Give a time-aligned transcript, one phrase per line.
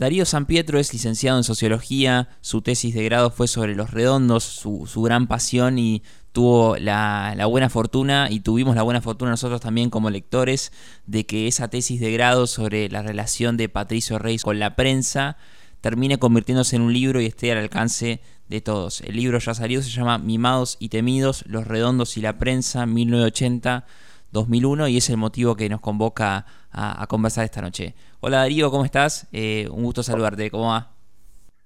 [0.00, 4.44] Darío San Pietro es licenciado en sociología, su tesis de grado fue sobre los redondos,
[4.44, 9.90] su, gran pasión y tuvo la, buena fortuna y tuvimos la buena fortuna nosotros también
[9.90, 10.70] como lectores
[11.06, 15.36] de que esa tesis de grado sobre la relación de Patricio Reis con la prensa
[15.80, 19.00] termine convirtiéndose en un libro y esté al alcance de todos.
[19.00, 23.84] El libro ya salió, se llama Mimados y Temidos, Los Redondos y la Prensa, 1980.
[24.32, 27.94] 2001 y es el motivo que nos convoca a, conversar esta noche.
[28.20, 29.28] Hola Darío, ¿cómo estás?
[29.32, 30.92] Eh, un gusto saludarte, ¿cómo va?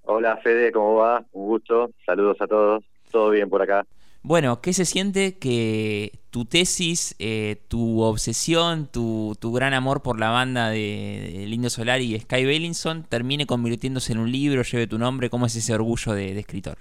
[0.04, 1.24] Hola Fede, ¿cómo va?
[1.32, 3.84] Un gusto, saludos a todos, todo bien por acá.
[4.24, 10.30] Bueno, ¿qué se siente que tu tesis, eh, tu obsesión, tu, gran amor por la
[10.30, 15.28] banda de, Lindo Solar y Sky Bellinson termine convirtiéndose en un libro, lleve tu nombre?
[15.28, 16.78] ¿Cómo es ese orgullo de, escritor?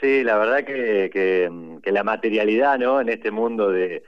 [0.00, 3.00] Sí, la verdad que, que, la materialidad, ¿no?
[3.00, 4.02] En este mundo de,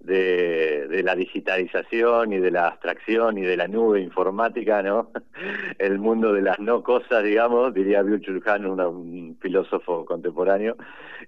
[0.00, 5.10] de, la digitalización y de la abstracción y de la nube informática, ¿no?
[5.78, 10.76] El mundo de las no cosas, digamos, diría Byung-Chul Han, un filósofo contemporáneo,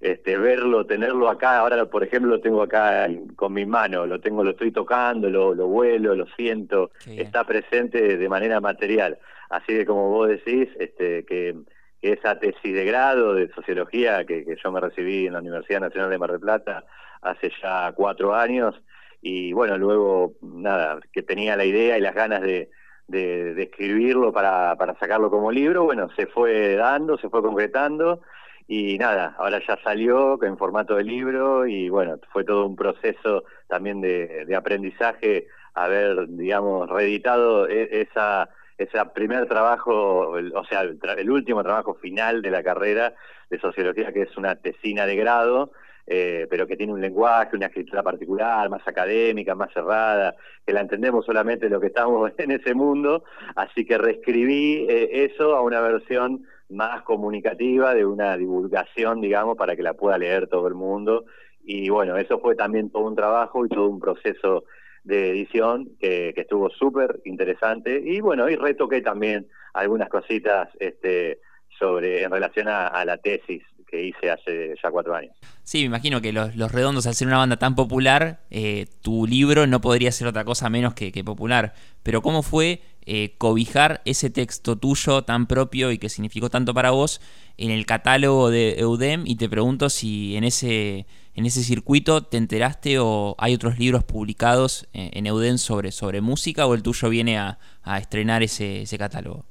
[0.01, 4.45] este, verlo, tenerlo acá, ahora por ejemplo lo tengo acá con mi mano, lo tengo,
[4.45, 9.19] lo estoy tocando, lo, lo vuelo, lo siento, está presente de manera material.
[9.51, 11.57] Así que como vos decís, este, que
[12.01, 16.11] esa tesis de grado de sociología que, que, yo me recibí en la Universidad Nacional
[16.11, 16.85] de Mar del Plata
[17.23, 18.81] hace ya cuatro años.
[19.21, 22.71] Y bueno, luego nada, que tenía la idea y las ganas de,
[23.09, 28.21] de, escribirlo para, para sacarlo como libro, bueno, se fue dando, se fue concretando.
[28.67, 33.45] Y nada, ahora ya salió en formato de libro y bueno, fue todo un proceso
[33.67, 41.31] también de, de aprendizaje haber, digamos, reeditado e, esa ese primer trabajo, o sea, el,
[41.31, 43.13] último trabajo final de la carrera
[43.51, 45.73] de sociología, que es una tesina de grado,
[46.11, 50.35] eh, pero que tiene un lenguaje, una escritura particular, más académica, más cerrada,
[50.67, 53.25] que la entendemos solamente lo que estamos en ese mundo,
[53.57, 59.77] así que reescribí eh, eso a una versión más comunicativa, de una divulgación, digamos, para
[59.77, 61.25] que la pueda leer todo el mundo.
[61.63, 64.65] Y bueno, eso fue también todo un trabajo y todo un proceso
[65.05, 71.41] de edición que, estuvo súper interesante y bueno, y retoqué también algunas cositas este,
[71.79, 75.35] sobre en relación a, la tesis que hice hace ya cuatro años.
[75.65, 79.67] Sí, me imagino que Los, Redondos, al ser una banda tan popular, eh, tu libro
[79.67, 81.75] no podría ser otra cosa menos que, popular.
[82.03, 86.91] Pero ¿cómo fue eh, cobijar ese texto tuyo tan propio y que significó tanto para
[86.91, 87.21] vos
[87.57, 89.25] en el catálogo de Eudem?
[89.27, 94.03] Y te pregunto si en ese en ese circuito te enteraste o hay otros libros
[94.03, 97.59] publicados en Euden sobre, sobre música o el tuyo viene a,
[97.97, 99.45] estrenar ese, ese catálogo?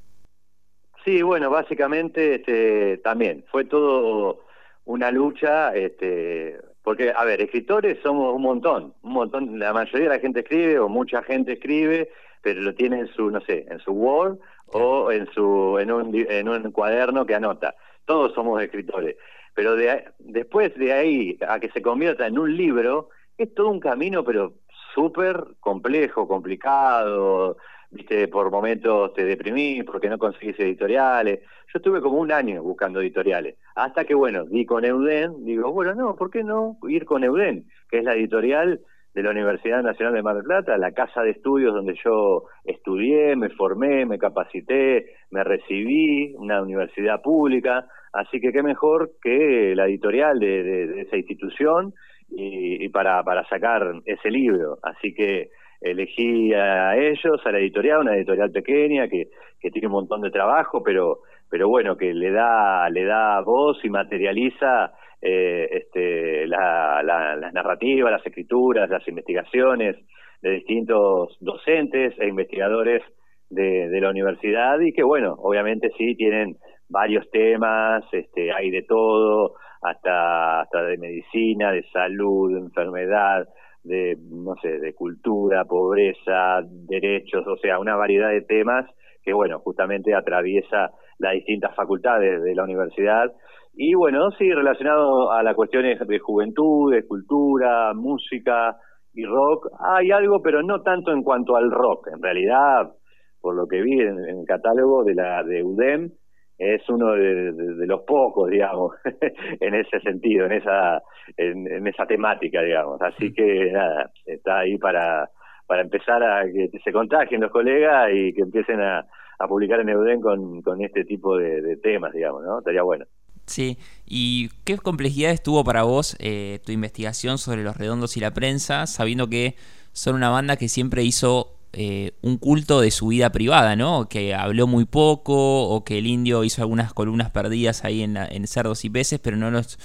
[1.07, 4.43] Sí, bueno, básicamente este, también fue todo
[4.83, 10.15] una lucha, este, porque, a ver, escritores somos un montón, un montón, la mayoría de
[10.15, 12.09] la gente escribe o mucha gente escribe,
[12.41, 14.37] pero lo tiene en su, no sé, en su Word
[14.73, 17.73] o en, su, en, un, en un cuaderno que anota.
[18.03, 19.15] Todos somos escritores
[19.53, 19.75] pero
[20.19, 23.09] después de ahí a que se convierta en un libro,
[23.39, 24.53] es todo un camino, pero
[24.93, 27.57] súper complejo, complicado,
[27.91, 31.39] viste, por momentos te deprimís porque no conseguís editoriales.
[31.73, 35.93] Yo estuve como un año buscando editoriales, hasta que, bueno, di con Euden, digo, bueno,
[35.95, 37.65] no, ¿por qué no ir con Euden?
[37.89, 38.79] Que es la editorial
[39.13, 43.35] de la Universidad Nacional de Mar del Plata, la casa de estudios donde yo estudié,
[43.35, 49.87] me formé, me capacité, me recibí, una universidad pública, así que qué mejor que la
[49.87, 51.95] editorial de, esa institución
[52.29, 54.77] y, para, para sacar ese libro.
[54.83, 55.49] Así que
[55.81, 59.29] elegí a ellos, a la editorial, una editorial pequeña que,
[59.59, 63.83] que tiene un montón de trabajo, pero, pero bueno, que le da, le da voz
[63.83, 69.95] y materializa eh, este, la, las narrativas, las escrituras, las investigaciones
[70.41, 73.01] de distintos docentes e investigadores
[73.49, 76.57] de, de, la universidad y que bueno, obviamente sí tienen
[76.89, 83.47] varios temas, este, hay de todo, hasta, hasta de medicina, de salud, de enfermedad,
[83.87, 88.85] de, no sé, de cultura, pobreza, derechos, o sea, una variedad de temas
[89.23, 93.31] que, bueno, justamente atraviesa las distintas facultades de la universidad
[93.79, 98.75] y bueno, sí, relacionado a las cuestiones de juventud, de cultura, música
[99.13, 102.07] y rock, hay algo, pero no tanto en cuanto al rock.
[102.11, 102.91] En realidad,
[103.39, 106.09] por lo que vi en, el catálogo de la de UDEM,
[106.57, 108.95] es uno de, los pocos, digamos,
[109.59, 111.01] en ese sentido, en esa,
[111.37, 113.01] en, esa temática, digamos.
[113.01, 115.29] Así que nada, está ahí para,
[115.67, 119.05] para empezar a que se contagien los colegas y que empiecen a,
[119.39, 122.59] a publicar en Euden con, con este tipo de, de temas, digamos, ¿no?
[122.59, 123.05] Estaría bueno.
[123.45, 128.33] Sí, ¿y qué complejidades tuvo para vos eh, tu investigación sobre los redondos y la
[128.33, 129.55] prensa, sabiendo que
[129.93, 134.07] son una banda que siempre hizo eh, un culto de su vida privada, ¿no?
[134.09, 138.47] Que habló muy poco o que el indio hizo algunas columnas perdidas ahí en, en
[138.47, 139.77] cerdos y peces, pero no nos,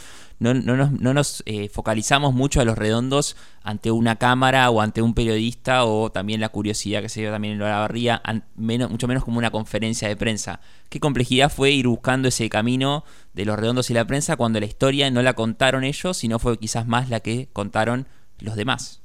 [0.42, 5.00] no, nos, no nos eh, focalizamos mucho a los redondos ante una cámara o ante
[5.00, 8.22] un periodista o también la curiosidad que se dio también en la barría,
[8.56, 10.60] mucho menos como una conferencia de prensa.
[10.88, 13.04] ¿Qué complejidad fue ir buscando ese camino
[13.34, 16.58] de los redondos y la prensa cuando la historia no la contaron ellos, sino fue
[16.58, 18.06] quizás más la que contaron
[18.40, 19.00] los demás?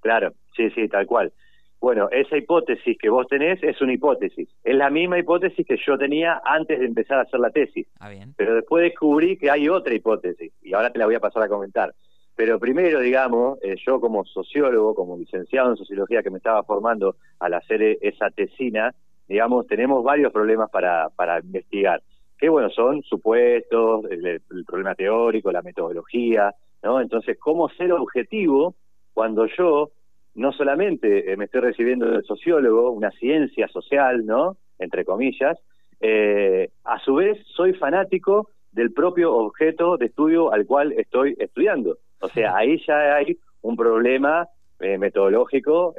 [0.00, 1.32] Claro, sí, sí, tal cual.
[1.80, 4.48] Bueno, esa hipótesis que vos tenés es una hipótesis.
[4.62, 7.86] Es la misma hipótesis que yo tenía antes de empezar a hacer la tesis.
[7.98, 8.34] Ah, bien.
[8.36, 11.48] Pero después descubrí que hay otra hipótesis y ahora te la voy a pasar a
[11.48, 11.94] comentar.
[12.36, 17.16] Pero primero, digamos, eh, yo como sociólogo, como licenciado en sociología que me estaba formando
[17.38, 18.94] al hacer e-, esa tesina,
[19.26, 22.02] digamos, tenemos varios problemas para, para investigar.
[22.38, 27.00] Que bueno, son supuestos, el, el problema teórico, la metodología, ¿no?
[27.00, 28.74] Entonces, ¿cómo ser objetivo
[29.12, 29.90] cuando yo
[30.34, 34.56] no solamente eh, me estoy recibiendo de sociólogo, una ciencia social, ¿no?
[34.78, 35.58] Entre comillas,
[36.00, 41.98] eh, a su vez soy fanático del propio objeto de estudio al cual estoy estudiando.
[42.20, 44.46] O sea, ahí ya hay un problema
[44.78, 45.94] eh, metodológico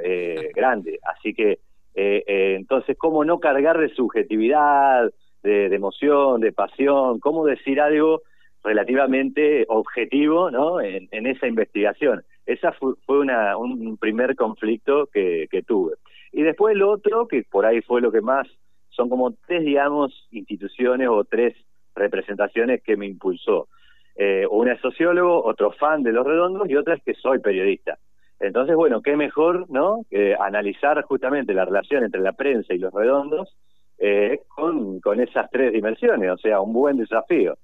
[0.54, 0.98] grande.
[1.02, 1.60] Así que,
[1.94, 5.10] entonces, ¿cómo no cargar de subjetividad,
[5.42, 7.20] de, emoción, de pasión?
[7.20, 8.22] ¿Cómo decir algo
[8.64, 10.80] relativamente objetivo, ¿no?
[10.80, 12.24] en esa investigación.
[12.46, 15.94] Esa fue, una, un primer conflicto que, tuve.
[16.32, 18.48] Y después el otro, que por ahí fue lo que más,
[18.90, 21.56] son como tres, digamos, instituciones o tres
[21.94, 23.68] representaciones que me impulsó.
[24.16, 27.98] Eh, una es sociólogo, otro fan de Los Redondos y otra es que soy periodista.
[28.40, 30.04] Entonces, bueno, qué mejor, ¿no?
[30.40, 33.56] analizar justamente la relación entre la prensa y Los Redondos
[34.04, 37.54] eh, con, con esas tres dimensiones, o sea, un buen desafío.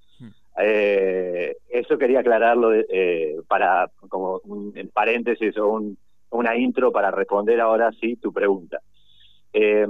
[0.60, 5.98] Eh, eso quería aclararlo eh, para, como un en paréntesis o un,
[6.30, 8.80] una intro para responder ahora sí tu pregunta.
[9.52, 9.86] Eh,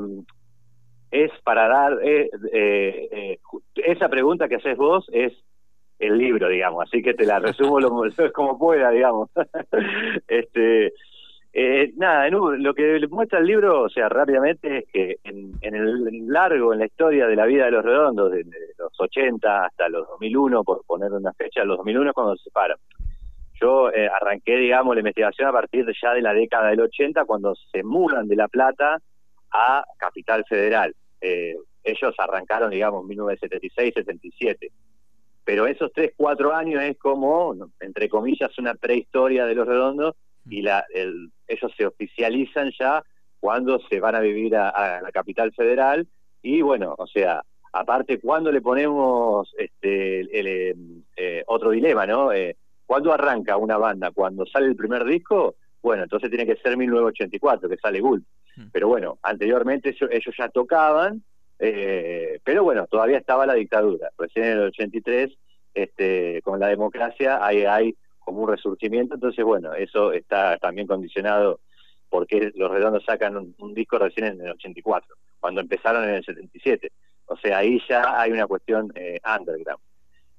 [1.11, 3.39] es para dar, eh, eh,
[3.77, 5.33] esa pregunta que haces vos es
[5.99, 7.91] el libro, digamos, así que te la resumo lo,
[8.35, 9.31] como pueda, digamos.
[10.29, 10.93] este
[11.61, 16.73] eh, nada, lo que muestra el libro, o sea, rápidamente es que en, el largo,
[16.73, 18.45] en la historia de la vida de los redondos, de,
[18.79, 22.77] los 80 hasta los 2001, por poner una fecha, los 2001 es cuando se separan.
[23.61, 27.57] Yo eh, arranqué, digamos, la investigación a partir ya de la década del 80, cuando
[27.57, 28.99] se mudan de La Plata
[29.51, 30.95] a Capital Federal.
[31.21, 34.71] Eh, ellos arrancaron, digamos, en 1976-77.
[35.45, 40.15] Pero esos 3, 4 años es como, entre comillas, una prehistoria de los redondos
[40.51, 43.03] y la, el, ellos se oficializan ya
[43.41, 46.07] cuando se van a vivir a, la capital federal
[46.43, 47.43] y bueno, o sea,
[47.73, 52.33] aparte cuando le ponemos este el, eh, otro dilema, ¿no?
[52.33, 52.57] Eh,
[52.87, 54.11] ¿Cuándo arranca una banda?
[54.13, 55.57] ¿Cuando sale el primer disco?
[55.83, 58.23] Bueno, entonces tiene que ser 1984, que sale Guld.
[58.57, 58.69] Hmm.
[58.73, 61.23] Pero bueno, anteriormente ellos, ya tocaban,
[61.59, 64.11] eh, pero bueno, todavía estaba la dictadura.
[64.17, 65.31] Recién en el 83,
[65.75, 67.95] este, con la democracia, hay, hay
[68.29, 71.61] como un resurgimiento, entonces bueno, eso está también condicionado
[72.11, 76.93] porque los redondos sacan un, disco recién en el 84, cuando empezaron en el 77.
[77.25, 79.81] O sea, ahí ya hay una cuestión eh, underground.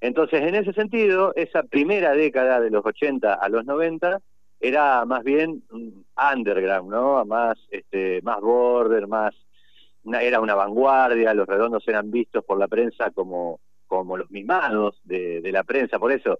[0.00, 4.20] Entonces, en ese sentido, esa primera década de los 80 a los 90
[4.60, 5.64] era más bien
[6.32, 7.24] underground, ¿no?
[7.24, 9.34] Más, este, más border, más,
[10.20, 15.40] era una vanguardia, los redondos eran vistos por la prensa como, como los mimados de,
[15.40, 16.38] de la prensa, por eso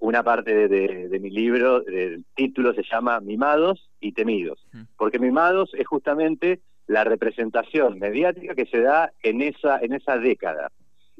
[0.00, 4.66] una parte de, mi libro, el título se llama Mimados y Temidos,
[4.96, 10.72] porque Mimados es justamente la representación mediática que se da en esa, en esa década.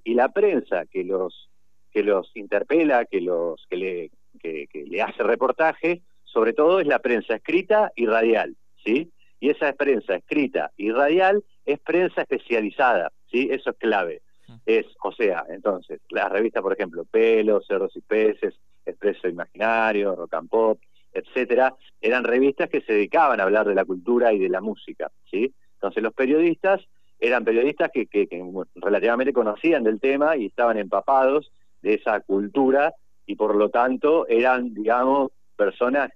[0.02, 1.50] Y la prensa que los,
[1.92, 4.10] que los interpela, que, los, que, le,
[4.40, 9.12] que, le hace reportaje, sobre todo es la prensa escrita y radial, ¿sí?
[9.40, 13.48] Y esa prensa escrita y radial es prensa especializada, ¿sí?
[13.50, 14.22] Eso es clave.
[14.66, 18.54] Es, o sea, entonces, la revista, por ejemplo, Pelos, Cerros y Peces,
[18.90, 20.80] Expreso Imaginario, Rock and Pop,
[21.12, 25.10] etcétera, eran revistas que se dedicaban a hablar de la cultura y de la música,
[25.30, 25.52] ¿sí?
[25.74, 26.80] Entonces los periodistas
[27.18, 28.28] eran periodistas que, que,
[28.76, 32.94] relativamente conocían del tema y estaban empapados de esa cultura
[33.26, 36.10] y por lo tanto eran, digamos, personas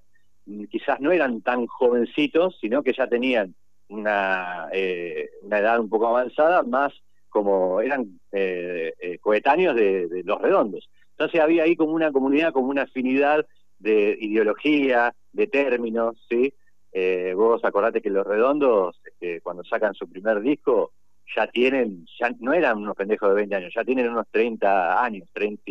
[0.46, 3.54] mm, quizás no eran tan jovencitos, sino que ya tenían
[3.88, 6.92] una, eh, una edad un poco avanzada, más
[7.28, 10.88] como eran eh, eh, coetáneos de, los redondos.
[11.16, 13.46] Entonces había ahí como una comunidad, como una afinidad
[13.78, 16.54] de ideología, de términos, ¿sí?
[16.92, 20.92] Eh, vos acordate que los redondos, este, cuando sacan su primer disco,
[21.34, 25.28] ya tienen, ya no eran unos pendejos de 20 años, ya tienen unos 30 años,
[25.32, 25.62] 30,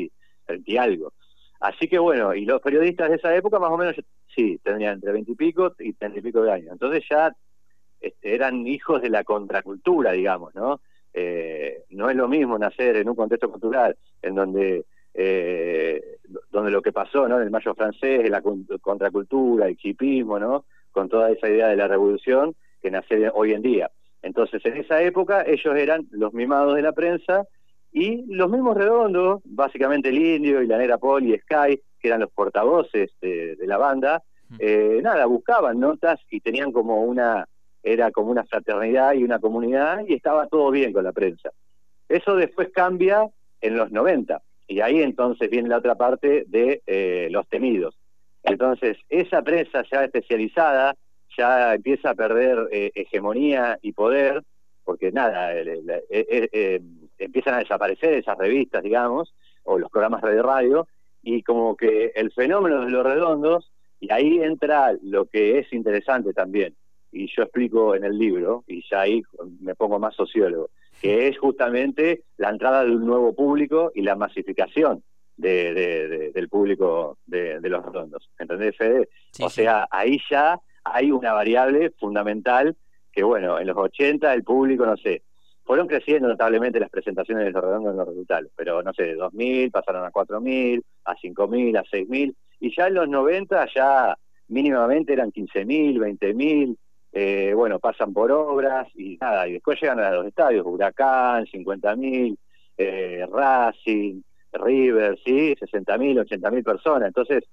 [0.46, 1.14] 30 y algo.
[1.60, 3.96] Así que bueno, y los periodistas de esa época más o menos,
[4.36, 6.74] sí, tendrían entre 20 y pico y 30 y pico de años.
[6.74, 7.34] Entonces ya
[8.02, 10.82] este, eran hijos de la contracultura, digamos, ¿no?
[11.14, 16.18] Eh, no es lo mismo nacer en un contexto cultural en donde eh,
[16.52, 17.38] donde lo que pasó ¿no?
[17.38, 18.42] en el mayo francés, la
[18.82, 20.66] contracultura, el chipismo, ¿no?
[20.92, 23.92] con toda esa idea de la revolución que nace hoy en día.
[24.22, 27.46] Entonces, en esa época ellos eran los mimados de la prensa
[27.92, 32.22] y los mismos redondos, básicamente el Indio y la Nera Poli y Sky, que eran
[32.22, 34.24] los portavoces de, la banda,
[34.60, 37.48] eh, nada, buscaban notas y tenían como una,
[37.82, 41.52] era como una fraternidad y una comunidad y estaba todo bien con la prensa.
[42.08, 43.28] Eso después cambia
[43.62, 47.96] en los 90 y ahí entonces viene la otra parte de eh, los temidos.
[48.44, 50.96] Entonces, esa prensa ya especializada
[51.38, 54.44] ya empieza a perder eh, hegemonía y poder,
[54.84, 56.82] porque nada, eh,
[57.18, 60.88] empiezan a desaparecer esas revistas, digamos, o los programas de radio,
[61.24, 66.34] y como que el fenómeno de los redondos, y ahí entra lo que es interesante
[66.34, 66.76] también,
[67.12, 69.24] y yo explico en el libro, y ya ahí
[69.62, 70.70] me pongo más sociólogo,
[71.04, 75.04] que es justamente la entrada de un nuevo público y la masificación
[75.36, 78.30] de, del público de, los redondos.
[78.40, 79.10] ¿Entendés, Fede?
[79.42, 82.78] o sea, ahí ya hay una variable fundamental
[83.12, 85.24] que, bueno, en los 80 el público, no sé,
[85.66, 89.18] fueron creciendo notablemente las presentaciones de los redondos en los resultados, pero no sé, de
[89.18, 94.18] 2.000 pasaron a 4.000, a 5.000, a 6.000, y ya en los 90 ya
[94.48, 96.78] mínimamente eran 15.000, 20.000,
[97.14, 102.36] eh, bueno, pasan por obras y nada, y después llegan a los estadios, Huracán, 50.000,
[102.78, 107.44] eh, Racing, River, sí, 60.000, 80.000 personas, entonces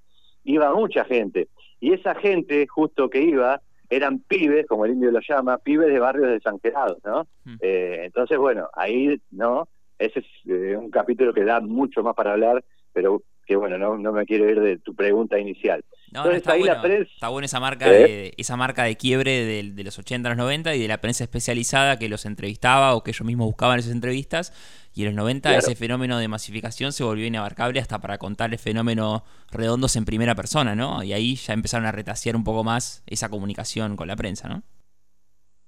[0.44, 1.48] iba mucha gente,
[1.78, 5.98] y esa gente justo que iba eran pibes, como el indio lo llama, pibes de
[5.98, 7.26] barrios desanquerados, ¿no?
[7.44, 7.56] Mm.
[7.60, 9.68] Eh, entonces, bueno, ahí, ¿no?
[9.98, 13.98] Ese es eh, un capítulo que da mucho más para hablar, pero que bueno, no,
[13.98, 15.84] no me quiero ir de tu pregunta inicial.
[16.12, 17.90] No, está, bueno, está buena esa marca, ¿Eh?
[17.90, 21.22] de, esa marca de quiebre de, los 80 a los 90 y de la prensa
[21.22, 24.52] especializada que los entrevistaba o que ellos mismos buscaban esas entrevistas.
[24.92, 28.58] Y en los 90 ese fenómeno de masificación se volvió inabarcable hasta para contar el
[28.58, 31.02] fenómeno redondos en primera persona, ¿no?
[31.04, 34.62] Y ahí ya empezaron a retasear un poco más esa comunicación con la prensa, ¿no?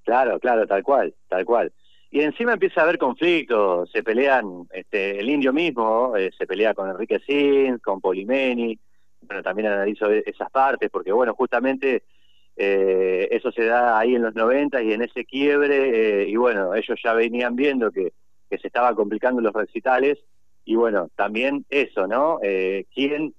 [0.04, 1.72] Claro, claro, tal cual, tal cual
[2.12, 6.74] y encima empieza a haber conflictos, se pelean, este, el indio mismo eh, se pelea
[6.74, 8.78] con Enrique Sin, con Polimeni,
[9.22, 12.02] bueno, también analizo e-, esas partes, porque bueno, justamente
[12.56, 16.74] eh, eso se da ahí en los 90 y en ese quiebre, eh, y bueno,
[16.74, 18.12] ellos ya venían viendo que,
[18.50, 20.18] que se estaban complicando los recitales,
[20.64, 22.38] y bueno, también eso, ¿no?
[22.94, 23.34] ¿Quién?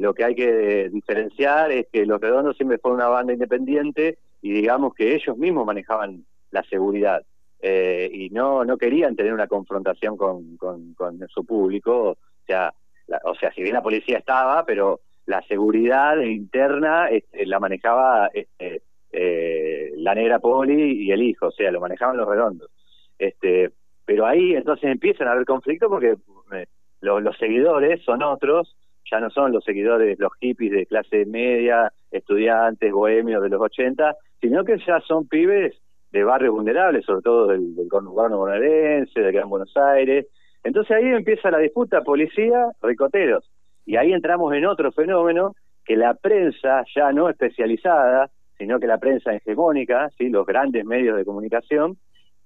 [0.00, 4.52] lo que hay que diferenciar es que Los Redondos siempre fueron una banda independiente y
[4.52, 7.24] digamos que ellos mismos manejaban la seguridad.
[7.66, 10.94] Eh, y no, no querían tener una confrontación con, con,
[11.28, 12.10] su público.
[12.10, 12.74] O sea,
[13.24, 18.82] o sea, si bien la policía estaba, pero la seguridad interna este, la manejaba este,
[19.12, 22.70] eh, la negra poli y el hijo, o sea, lo manejaban los redondos.
[23.18, 23.70] Este,
[24.04, 26.16] pero ahí entonces empiezan a haber conflictos porque
[26.52, 26.66] eh,
[27.00, 28.76] los seguidores son otros,
[29.10, 34.16] ya no son los seguidores, los hippies de clase media, estudiantes, bohemios de los 80,
[34.40, 35.74] sino que ya son pibes
[36.10, 40.26] de barrios vulnerables, sobre todo del, del conurbano bonaerense, de Gran Buenos Aires.
[40.64, 43.50] Entonces ahí empieza la disputa policía-ricoteros.
[43.86, 45.54] Y ahí entramos en otro fenómeno
[45.84, 50.30] que la prensa ya no especializada, sino que la prensa hegemónica, ¿sí?
[50.30, 51.98] los grandes medios de comunicación,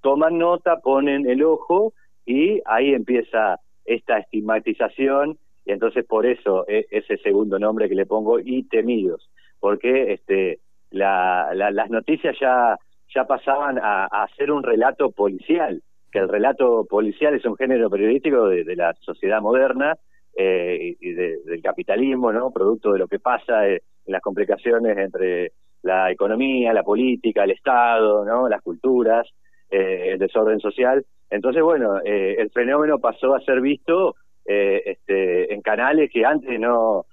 [0.03, 1.93] toman nota, ponen el ojo
[2.27, 8.07] y ahí empieza esta estigmatización y entonces por eso e, ese segundo nombre que le
[8.07, 10.59] pongo y temidos, porque este,
[10.91, 12.77] la, las noticias ya
[13.15, 18.49] ya pasaban a, hacer un relato policial, que el relato policial es un género periodístico
[18.49, 19.95] de, la sociedad moderna
[20.37, 22.51] eh, y del capitalismo, ¿no?
[22.51, 27.53] Producto de lo que pasa eh, en las complicaciones entre la economía, la política, el
[27.53, 28.49] Estado, ¿no?
[28.49, 29.27] Las culturas,
[29.71, 31.05] eh, el desorden social.
[31.31, 34.15] Entonces, bueno, el fenómeno pasó a ser visto
[34.47, 37.05] este, en canales que antes no...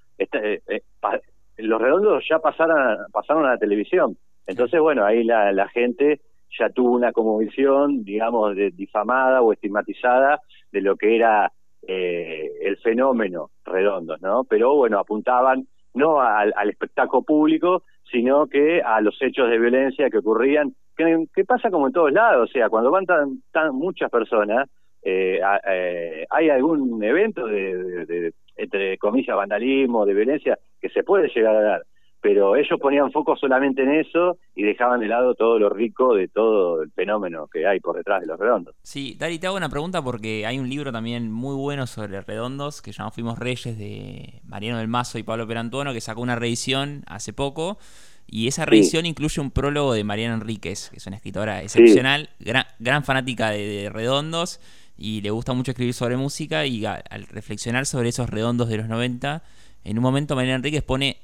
[1.57, 4.15] los redondos ya pasaron, pasaron a la televisión.
[4.47, 6.21] Entonces, bueno, ahí la, la gente
[6.59, 10.39] ya tuvo una como visión, digamos, de, difamada o estigmatizada
[10.71, 11.51] de lo que era
[11.88, 14.43] eh, el fenómeno redondo, ¿no?
[14.43, 20.17] Pero bueno, apuntaban no al, espectáculo público, sino que a los hechos de violencia que
[20.17, 24.69] ocurrían, que, pasa como en todos lados, o sea, cuando van tan, tan muchas personas,
[25.03, 31.55] eh, eh, hay algún evento de, entre comillas, vandalismo, de violencia, que se puede llegar
[31.55, 31.81] a dar
[32.25, 36.27] pero ellos ponían foco solamente en eso y dejaban de lado todo lo rico de
[36.27, 38.74] todo el fenómeno que hay por detrás de los redondos.
[38.82, 42.82] Sí, Dari, te hago una pregunta porque hay un libro también muy bueno sobre redondos
[42.82, 46.36] que se llama Fuimos Reyes de Mariano del Mazo y Pablo Perantuono que sacó una
[46.36, 47.77] reedición hace poco.
[48.25, 53.03] Y esa revisión incluye un prólogo de Mariana Enríquez, que es una escritora excepcional, gran,
[53.03, 54.60] fanática de, redondos
[54.98, 58.88] y le gusta mucho escribir sobre música y al reflexionar sobre esos redondos de los
[58.88, 59.44] 90,
[59.84, 61.17] en un momento Mariana Enríquez pone,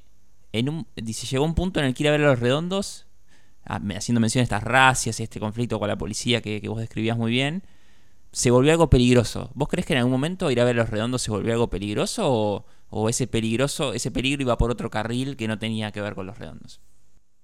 [0.54, 3.08] en un, dice, llegó un punto en el que ir a ver a los redondos,
[3.66, 6.80] ah, haciendo mención a estas racias y este conflicto con la policía que, que vos
[6.80, 7.64] describías muy bien,
[8.32, 9.52] se volvió algo peligroso.
[9.54, 12.66] ¿Vos crees que en algún momento ir a ver los redondos se volvió algo peligroso
[12.90, 16.26] o, ese peligroso, ese peligro iba por otro carril que no tenía que ver con
[16.26, 16.82] los redondos?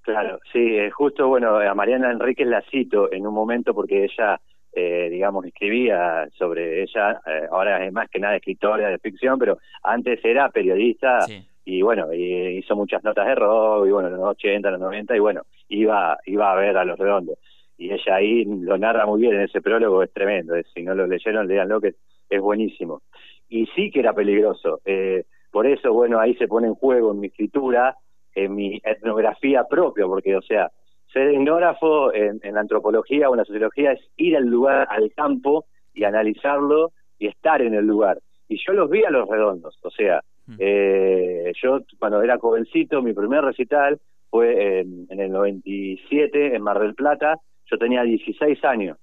[0.01, 4.39] Claro, sí, eh, justo, bueno, a Mariana Enríquez la cito en un momento porque ella,
[4.71, 9.57] eh, digamos, escribía sobre ella, eh, ahora es más que nada escritora de ficción, pero
[9.83, 11.25] antes era periodista
[11.69, 15.19] y bueno, hizo muchas notas de rock y bueno, en los 80, los 90 y
[15.19, 17.37] bueno, iba, iba a ver a los redondos
[17.77, 21.05] y ella ahí lo narra muy bien en ese prólogo, es tremendo, si no lo
[21.05, 21.95] leyeron, leanlo que
[22.29, 23.01] es buenísimo.
[23.49, 27.19] Y sí que era peligroso, eh, por eso, bueno, ahí se pone en juego en
[27.19, 27.97] mi escritura,
[28.33, 30.71] en mi etnografía propia, porque, o sea,
[31.11, 35.65] ser etnógrafo en, la antropología o en la sociología es ir al lugar, al campo
[35.93, 38.19] y analizarlo y estar en el lugar.
[38.47, 40.55] Y yo los vi a los redondos, o sea, mm.
[40.59, 43.99] eh, yo cuando era jovencito, mi primer recital
[44.29, 47.39] fue en, en el 97 en Mar del Plata,
[47.69, 48.97] yo tenía 16 años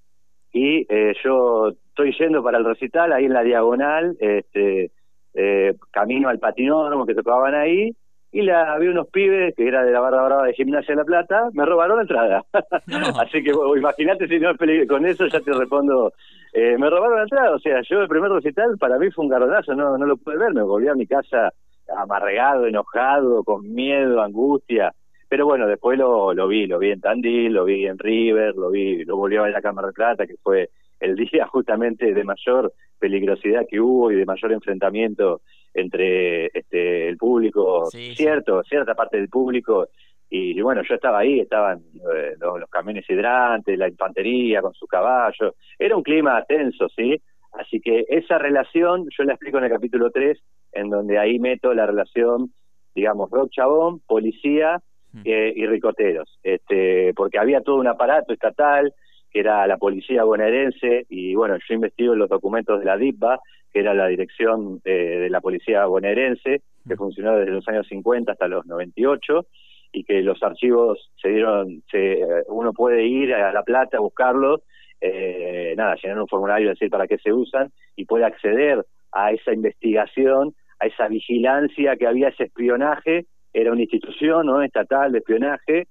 [0.54, 4.92] y eh, yo estoy yendo para el recital ahí en la diagonal, este,
[5.34, 7.90] eh, camino al patinódromo que tocaban ahí
[8.30, 11.04] y la, había unos pibes que era de la barra brava de Gimnasia de la
[11.04, 12.44] Plata, me robaron la entrada.
[13.20, 16.12] Así que imagínate si no es peligro, con eso ya te respondo,
[16.54, 19.30] eh, me robaron la entrada, o sea, yo el primer recital para mí fue un
[19.30, 21.52] garronazo, no, no lo pude ver, me volví a mi casa
[21.96, 24.94] amarregado, enojado, con miedo, angustia,
[25.28, 28.70] pero bueno, después lo, lo vi, lo vi en Tandil, lo vi en River, lo
[28.70, 30.70] vi, lo volvió a ver en la Cámara de Plata, que fue
[31.00, 35.40] el día justamente de mayor peligrosidad que hubo y de mayor enfrentamiento
[35.74, 39.88] entre este el público, cierto, cierta parte del público
[40.36, 41.78] y, bueno, yo estaba ahí, estaban
[42.12, 47.22] eh, los, camiones hidrantes, la infantería con sus caballos, era un clima tenso, ¿sí?
[47.52, 50.36] Así que esa relación yo la explico en el capítulo 3,
[50.72, 52.50] en donde ahí meto la relación,
[52.96, 54.82] digamos, rock chabón, policía
[55.24, 58.92] eh, y ricoteros, este, porque había todo un aparato estatal
[59.30, 63.38] que era la policía bonaerense y bueno, yo investigo en los documentos de la DIPA,
[63.72, 68.32] que era la dirección eh, de la policía bonaerense, que funcionó desde los años 50
[68.32, 69.46] hasta los 98
[69.94, 74.60] y que los archivos se dieron, se, uno puede ir a La Plata a buscarlos,
[75.00, 79.52] eh, nada, llenar un formulario, decir para qué se usan y puede acceder a esa
[79.52, 84.62] investigación, a esa vigilancia que había, ese espionaje era una institución ¿no?
[84.62, 85.86] estatal de espionaje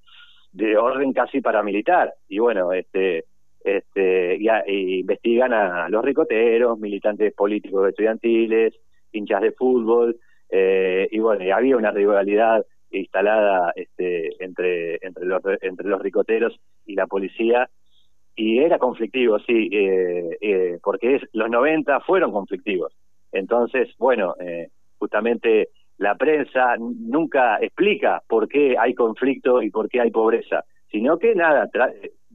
[0.52, 3.26] de orden casi paramilitar y bueno este
[3.64, 8.76] este y, investigan a los ricoteros militantes políticos estudiantiles
[9.12, 10.18] hinchas de fútbol
[10.50, 12.64] eh, y bueno y había una rivalidad
[13.00, 17.70] instalada este entre entre los entre los ricoteros y la policía
[18.36, 22.94] y era conflictivo sí eh, eh, porque es, los 90 fueron conflictivos
[23.32, 24.36] entonces bueno
[24.98, 31.18] justamente la prensa nunca explica por qué hay conflicto y por qué hay pobreza, sino
[31.18, 31.70] que nada,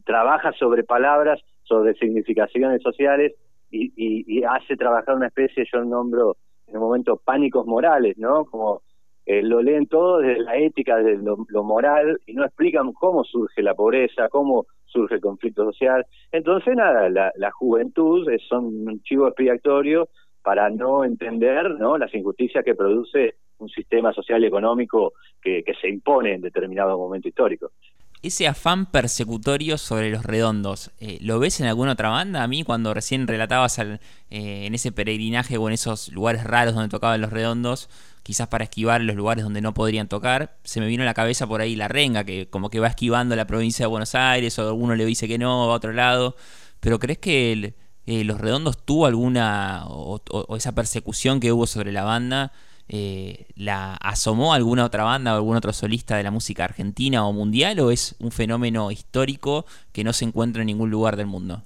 [0.04, 3.34] trabaja sobre palabras, sobre significaciones sociales
[3.70, 8.44] y, hace trabajar una especie, yo nombro en un momento pánicos morales, ¿no?
[8.46, 8.82] Como
[9.30, 13.62] eh, lo leen todo desde la ética, desde lo, moral y no explican cómo surge
[13.62, 16.06] la pobreza, cómo surge el conflicto social.
[16.32, 20.08] Entonces, nada, la, la juventud es, un chivo expiatorio
[20.42, 21.98] para no entender ¿no?
[21.98, 25.12] las injusticias que produce un sistema social y económico
[25.42, 27.72] que, se impone en determinado momento histórico.
[28.20, 32.42] Ese afán persecutorio sobre los redondos, eh, ¿lo ves en alguna otra banda?
[32.42, 33.98] A mí cuando recién relatabas eh,
[34.30, 37.88] en ese peregrinaje o en esos lugares raros donde tocaban los redondos,
[38.24, 41.46] quizás para esquivar los lugares donde no podrían tocar, se me vino a la cabeza
[41.46, 44.66] por ahí la renga, que como que va esquivando la provincia de Buenos Aires, o
[44.66, 46.34] alguno le dice que no, va a otro lado,
[46.80, 47.74] pero ¿crees que
[48.06, 50.20] eh, los redondos tuvo alguna, o,
[50.56, 52.52] esa persecución que hubo sobre la banda,
[52.88, 57.32] eh, ¿la asomó alguna otra banda o algún otro solista de la música argentina o
[57.32, 61.62] mundial o es un fenómeno histórico que no se encuentra en ningún lugar del mundo?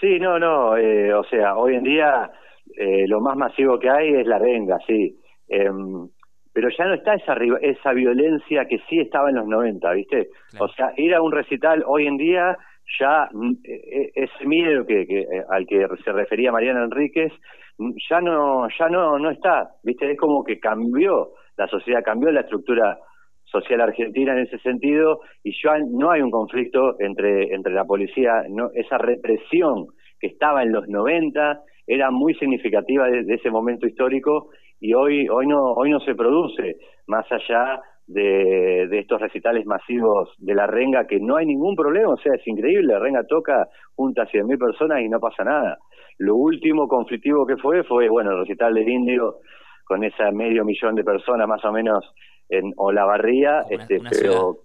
[0.00, 2.30] Sí, no, no, eh, o sea, hoy en día
[2.76, 5.16] eh, lo más masivo que hay es la renga, sí,
[5.48, 6.08] em,
[6.52, 10.28] pero ya no está esa, esa violencia que sí estaba en los 90, ¿viste?
[10.58, 12.58] O sea, ir a un recital hoy en día
[12.98, 17.32] ya mm, e, e, ese miedo que, que, al que se refería Mariana Enríquez
[17.78, 22.40] ya no ya no no está viste es como que cambió la sociedad cambió la
[22.40, 22.98] estructura
[23.44, 28.44] social argentina en ese sentido y ya no hay un conflicto entre entre la policía
[28.48, 29.86] no esa represión
[30.20, 35.46] que estaba en los 90 era muy significativa de, ese momento histórico y hoy hoy
[35.46, 41.06] no hoy no se produce más allá de, de, estos recitales masivos de la renga,
[41.06, 44.58] que no hay ningún problema, o sea, es increíble, la renga toca junta a 100.000
[44.58, 45.78] personas y no pasa nada.
[46.18, 49.36] Lo último conflictivo que fue fue, bueno, el recital del indio
[49.84, 52.12] con esa medio millón de personas más o menos
[52.48, 54.56] en Olavarría, este, pero...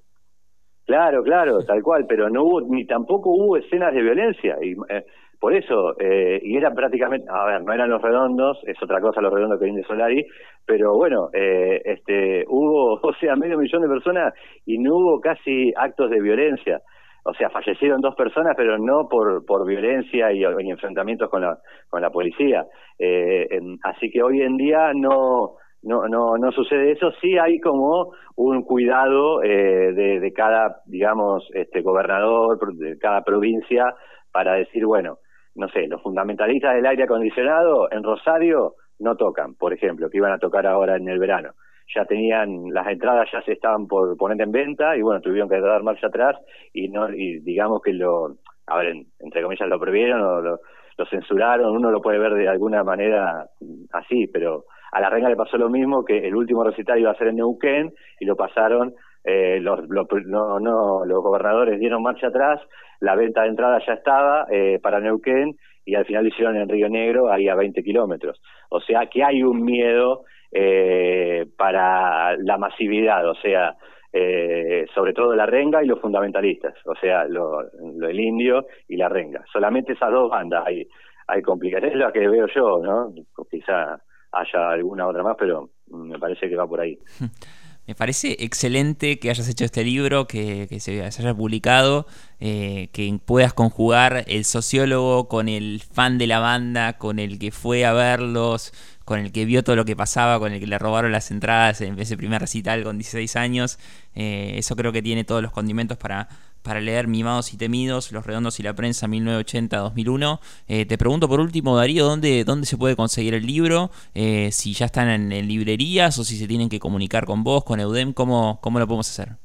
[0.85, 4.55] Claro, claro, tal cual, pero no hubo, ni tampoco hubo escenas de violencia.
[4.61, 5.03] Y, eh,
[5.39, 9.21] por eso, eh, y era prácticamente, a ver, no eran los redondos, es otra cosa
[9.21, 10.25] los redondos que viene Solari,
[10.65, 14.33] pero bueno, eh, este, hubo, o sea, medio millón de personas
[14.65, 16.81] y no hubo casi actos de violencia.
[17.23, 21.57] O sea, fallecieron dos personas, pero no por, por violencia y, enfrentamientos con la,
[21.89, 22.65] con la policía.
[22.97, 27.11] Eh, así que hoy en día no, no, no, no sucede eso.
[27.19, 33.93] Sí hay como un cuidado eh, de, de cada, digamos, este gobernador de cada provincia
[34.31, 35.17] para decir, bueno,
[35.57, 40.31] no sé, los fundamentalistas del aire acondicionado en Rosario no tocan, por ejemplo, que iban
[40.31, 41.51] a tocar ahora en el verano.
[41.95, 45.59] Ya tenían, las entradas ya se estaban por poner en venta y bueno, tuvieron que
[45.59, 46.35] dar marcha atrás
[46.73, 48.35] y no y digamos que lo,
[48.67, 50.59] a ver, entre comillas lo prohibieron o lo,
[50.97, 53.45] lo censuraron, uno lo puede ver de alguna manera
[53.93, 57.17] así, pero a la Renga le pasó lo mismo, que el último recital iba a
[57.17, 58.93] ser en Neuquén y lo pasaron
[59.29, 59.81] eh, los,
[60.25, 62.61] no, no, los gobernadores dieron marcha atrás,
[63.01, 66.69] la venta de entrada ya estaba eh, para Neuquén y al final lo hicieron en
[66.69, 68.41] Río Negro, ahí a 20 kilómetros.
[68.69, 73.75] O sea que hay un miedo eh, para la masividad, o sea,
[74.13, 77.59] eh, sobre todo la renga y los fundamentalistas, o sea, lo,
[78.07, 79.43] el indio y la renga.
[79.51, 80.87] Solamente esas dos bandas hay,
[81.27, 83.13] hay complicaciones, es lo que veo yo, ¿no?
[83.51, 83.99] Quizá
[84.31, 86.97] haya alguna otra más, pero me parece que va por ahí.
[87.87, 92.05] Me parece excelente que hayas hecho este libro, que, se, haya publicado,
[92.41, 97.51] eh, que puedas conjugar el sociólogo con el fan de la banda, con el que
[97.51, 98.73] fue a verlos,
[99.05, 101.79] con el que vio todo lo que pasaba, con el que le robaron las entradas
[101.79, 103.79] en ese primer recital con 16 años.
[104.15, 106.27] Eh, eso creo que tiene todos los condimentos para,
[106.67, 110.39] para leer Mimados y Temidos, Los Redondos y la Prensa 1980-2001.
[110.67, 113.89] Eh, te pregunto por último, Darío, ¿dónde, ¿dónde se puede conseguir el libro?
[114.13, 117.79] Eh, si ya están en, librerías o si se tienen que comunicar con vos, con
[117.79, 119.37] EUDEM, ¿cómo, cómo lo podemos hacer?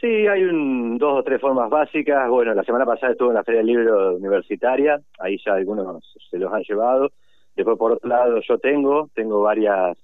[0.00, 2.30] Sí, hay un, dos o tres formas básicas.
[2.30, 6.38] Bueno, la semana pasada estuve en la Feria del Libro Universitaria, ahí ya algunos se
[6.38, 7.10] los han llevado.
[7.56, 9.98] Después, por otro lado, yo tengo, tengo varias,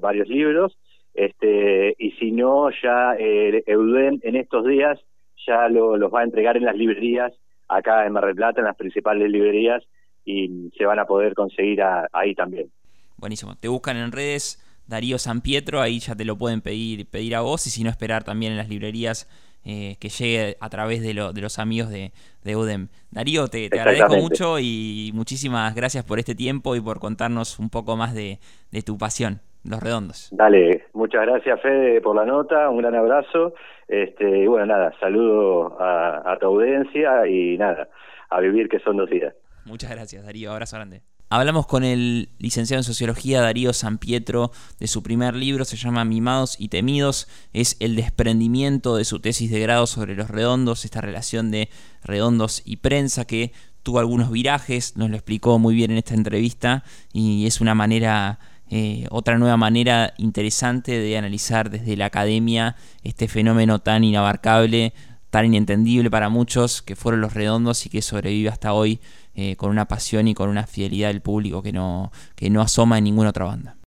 [0.00, 0.78] varios libros,
[1.14, 5.00] este, y si no, ya eh, EUDEM en estos días
[5.46, 7.32] ya lo, los va a entregar en las librerías
[7.68, 9.82] acá en Mar del Plata, en las principales librerías,
[10.24, 11.80] y se van a poder conseguir
[12.12, 12.70] ahí también.
[13.16, 13.54] Buenísimo.
[13.56, 17.42] Te buscan en redes Darío San Pietro, ahí ya te lo pueden pedir, pedir a
[17.42, 19.28] vos, y si no esperar también en las librerías
[19.64, 22.88] eh, que llegue a través de, lo, de los amigos de, de UDEM.
[23.10, 27.70] Darío, te, te agradezco mucho y muchísimas gracias por este tiempo y por contarnos un
[27.70, 28.40] poco más de,
[28.72, 29.40] de tu pasión.
[29.64, 30.28] Los Redondos.
[30.32, 33.54] Dale, muchas gracias Fede por la nota, un gran abrazo.
[33.88, 37.88] Este, y bueno, nada, saludo a, tu audiencia y nada,
[38.30, 39.34] a vivir que son dos días.
[39.64, 41.02] Muchas gracias Darío, abrazo grande.
[41.32, 46.04] Hablamos con el licenciado en Sociología Darío San Pietro de su primer libro, se llama
[46.04, 51.00] Mimados y Temidos, es el desprendimiento de su tesis de grado sobre los redondos, esta
[51.00, 51.68] relación de
[52.02, 53.52] redondos y prensa que
[53.84, 58.40] tuvo algunos virajes, nos lo explicó muy bien en esta entrevista y es una manera
[58.72, 64.94] eh, otra nueva manera interesante de analizar desde la academia este fenómeno tan inabarcable,
[65.30, 69.00] tan inentendible para muchos, que fueron los redondos y que sobrevive hasta hoy
[69.34, 72.98] eh, con una pasión y con una fidelidad del público que no, que no asoma
[72.98, 73.76] en ninguna otra banda.